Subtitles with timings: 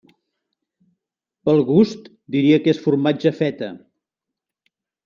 [1.49, 3.73] Pel gust, diria que és formatge feta.